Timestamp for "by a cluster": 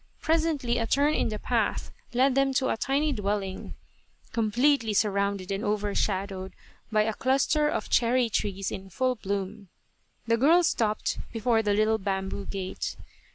6.91-7.69